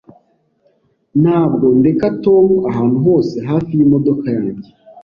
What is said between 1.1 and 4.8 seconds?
Ntabwo ndeka Tom ahantu hose hafi yimodoka yanjye.